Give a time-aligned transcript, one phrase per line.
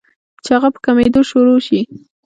[0.43, 1.79] چې هغه پۀ کمېدو شورو شي